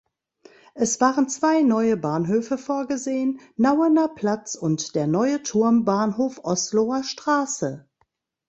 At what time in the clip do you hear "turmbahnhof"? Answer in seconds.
5.43-6.39